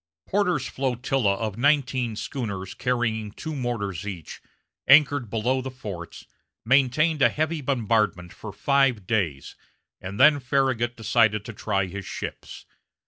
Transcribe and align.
Porter's 0.25 0.65
flotilla 0.65 1.35
of 1.35 1.59
nineteen 1.59 2.15
schooners 2.15 2.73
carrying 2.73 3.31
two 3.31 3.53
mortars 3.53 4.07
each, 4.07 4.41
anchored 4.87 5.29
below 5.29 5.61
the 5.61 5.69
forts, 5.69 6.25
maintained 6.65 7.21
a 7.21 7.29
heavy 7.29 7.61
bombardment 7.61 8.33
for 8.33 8.51
five 8.51 9.05
days, 9.05 9.55
and 10.01 10.19
then 10.19 10.39
Farragut 10.39 10.97
decided 10.97 11.45
to 11.45 11.53
try 11.53 11.85
his 11.85 12.07
ships. 12.07 12.65